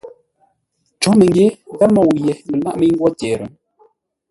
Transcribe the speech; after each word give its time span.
Cǒ 1.01 1.09
məngyě 1.19 1.45
gháp 1.77 1.91
môu 1.95 2.09
yé 2.23 2.31
láʼ 2.63 2.77
mə́i 2.79 2.93
ngwó 2.93 3.07
tyer. 3.19 3.39